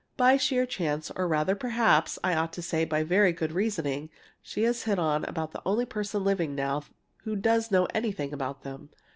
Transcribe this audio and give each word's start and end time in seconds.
By 0.17 0.35
sheer 0.35 0.65
chance, 0.65 1.11
or 1.11 1.27
rather, 1.27 1.53
perhaps, 1.55 2.17
I 2.23 2.33
ought 2.33 2.51
to 2.53 2.63
say 2.63 2.85
by 2.85 3.03
very 3.03 3.31
good 3.31 3.51
reasoning, 3.51 4.09
she 4.41 4.63
has 4.63 4.81
hit 4.81 4.97
on 4.97 5.25
about 5.25 5.51
the 5.51 5.61
only 5.63 5.85
person 5.85 6.23
living 6.23 6.55
now 6.55 6.81
who 7.17 7.35
does 7.35 7.69
know 7.69 7.85
anything 7.93 8.33
about 8.33 8.63
them! 8.63 8.89